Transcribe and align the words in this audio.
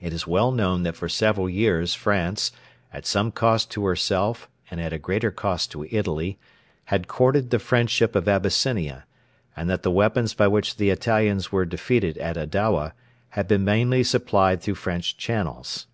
It 0.00 0.12
is 0.12 0.26
well 0.26 0.50
known 0.50 0.82
that 0.82 0.96
for 0.96 1.08
several 1.08 1.48
years 1.48 1.94
France, 1.94 2.50
at 2.92 3.06
some 3.06 3.30
cost 3.30 3.70
to 3.70 3.84
herself 3.86 4.48
and 4.72 4.80
at 4.80 4.92
a 4.92 4.98
greater 4.98 5.30
cost 5.30 5.70
to 5.70 5.86
Italy, 5.88 6.36
had 6.86 7.06
courted 7.06 7.50
the 7.50 7.60
friendship 7.60 8.16
of 8.16 8.26
Abyssinia, 8.26 9.04
and 9.54 9.70
that 9.70 9.84
the 9.84 9.92
weapons 9.92 10.34
by 10.34 10.48
which 10.48 10.78
the 10.78 10.90
Italians 10.90 11.52
were 11.52 11.64
defeated 11.64 12.18
at 12.18 12.36
Adowa 12.36 12.92
had 13.28 13.46
been 13.46 13.64
mainly 13.64 14.02
supplied 14.02 14.62
through 14.62 14.74
French 14.74 15.16
channels. 15.16 15.86